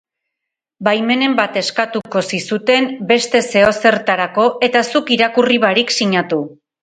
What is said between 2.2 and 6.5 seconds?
zizuten beste zeozertarako eta zuk irakurri barik sinatu.